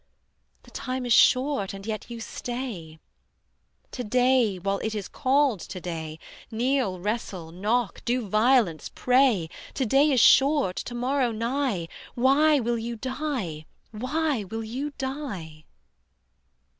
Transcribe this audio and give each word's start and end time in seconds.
The 0.63 0.71
time 0.71 1.05
is 1.05 1.13
short 1.13 1.75
and 1.75 1.85
yet 1.85 2.09
you 2.09 2.19
stay: 2.21 2.97
To 3.91 4.03
day, 4.03 4.57
while 4.57 4.79
it 4.79 4.95
is 4.95 5.07
called 5.07 5.59
to 5.59 5.79
day, 5.79 6.17
Kneel, 6.49 6.99
wrestle, 6.99 7.51
knock, 7.51 8.03
do 8.03 8.27
violence, 8.27 8.89
pray; 8.95 9.47
To 9.75 9.85
day 9.85 10.09
is 10.11 10.19
short, 10.19 10.77
to 10.77 10.95
morrow 10.95 11.31
nigh: 11.31 11.87
Why 12.15 12.59
will 12.59 12.79
you 12.79 12.95
die? 12.95 13.65
why 13.91 14.43
will 14.43 14.63
you 14.63 14.89
die? 14.97 15.65